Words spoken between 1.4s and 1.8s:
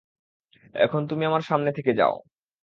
সামনে